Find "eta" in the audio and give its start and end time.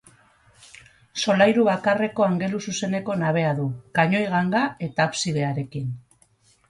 4.89-5.07